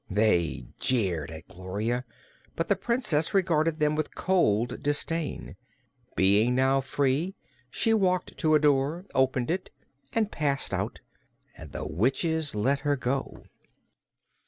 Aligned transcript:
They 0.09 0.65
jeered 0.79 1.29
at 1.29 1.47
Gloria, 1.47 2.05
but 2.55 2.69
the 2.69 2.75
Princess 2.75 3.35
regarded 3.35 3.77
them 3.79 3.93
with 3.95 4.15
cold 4.15 4.81
disdain. 4.81 5.57
Being 6.15 6.55
now 6.55 6.81
free, 6.81 7.35
she 7.69 7.93
walked 7.93 8.35
to 8.39 8.55
a 8.55 8.59
door, 8.59 9.05
opened 9.13 9.51
it 9.51 9.69
and 10.11 10.31
passed 10.31 10.73
out. 10.73 11.01
And 11.55 11.71
the 11.71 11.85
witches 11.87 12.55
let 12.55 12.79
her 12.79 12.95
go. 12.95 13.43